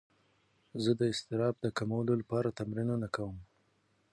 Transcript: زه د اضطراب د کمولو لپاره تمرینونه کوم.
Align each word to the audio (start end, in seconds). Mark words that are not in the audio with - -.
زه 0.83 0.91
د 0.99 1.01
اضطراب 1.11 1.55
د 1.61 1.65
کمولو 1.77 2.13
لپاره 2.21 2.55
تمرینونه 2.59 3.07
کوم. 3.15 3.35